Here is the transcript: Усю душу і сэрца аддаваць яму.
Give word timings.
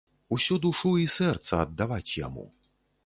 Усю 0.35 0.55
душу 0.63 0.93
і 1.01 1.05
сэрца 1.17 1.59
аддаваць 1.67 2.17
яму. 2.27 2.49